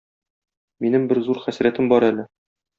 [0.85, 2.29] Минем бер зур хәсрәтем бар әле.